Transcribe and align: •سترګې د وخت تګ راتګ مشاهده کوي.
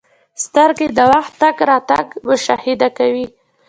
•سترګې 0.43 0.87
د 0.97 0.99
وخت 1.13 1.33
تګ 1.41 1.55
راتګ 1.69 2.05
مشاهده 2.27 2.87
کوي. 2.97 3.25